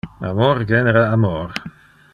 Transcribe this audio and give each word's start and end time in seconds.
Amor 0.29 0.57
genera 0.71 1.03
amor. 1.15 1.49